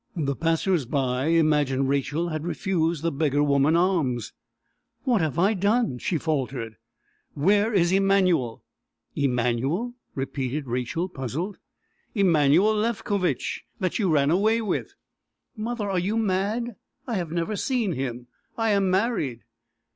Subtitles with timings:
[0.15, 4.33] The passers by imagined Rachel had refused the beggar woman alms.
[5.03, 6.77] "What have I done?" she faltered.
[7.35, 8.63] "Where is Emanuel?"
[9.15, 11.57] "Emanuel!" repeated Rachel, puzzled.
[12.15, 14.91] "Emanuel Lefkovitch that you ran away with."
[15.55, 16.77] "Mother, are you mad?
[17.05, 18.25] I have never seen him.
[18.57, 19.41] I am married."